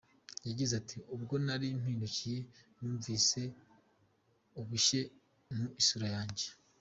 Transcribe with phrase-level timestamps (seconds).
[0.47, 2.39] Yagize ati “Ubwo nari mpindukiye,
[2.79, 3.41] numvise
[4.59, 5.01] ubushye
[5.55, 6.45] mu isura yanjye.